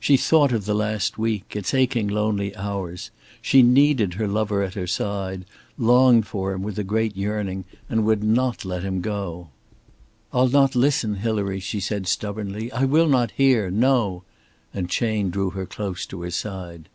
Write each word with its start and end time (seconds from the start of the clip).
She 0.00 0.16
thought 0.16 0.50
of 0.50 0.64
the 0.64 0.74
last 0.74 1.18
week, 1.18 1.54
its 1.54 1.72
aching 1.72 2.08
lonely 2.08 2.52
hours. 2.56 3.12
She 3.40 3.62
needed 3.62 4.14
her 4.14 4.26
lover 4.26 4.60
at 4.64 4.74
her 4.74 4.88
side, 4.88 5.44
longed 5.78 6.26
for 6.26 6.52
him 6.52 6.64
with 6.64 6.80
a 6.80 6.82
great 6.82 7.16
yearning, 7.16 7.64
and 7.88 8.04
would 8.04 8.24
not 8.24 8.64
let 8.64 8.82
him 8.82 9.00
go. 9.00 9.50
"I'll 10.32 10.48
not 10.48 10.74
listen, 10.74 11.14
Hilary," 11.14 11.60
she 11.60 11.78
said 11.78 12.08
stubbornly. 12.08 12.72
"I 12.72 12.86
will 12.86 13.08
not 13.08 13.30
hear! 13.36 13.70
No"; 13.70 14.24
and 14.74 14.90
Chayne 14.90 15.30
drew 15.30 15.50
her 15.50 15.64
close 15.64 16.06
to 16.06 16.22
his 16.22 16.34
side. 16.34 16.88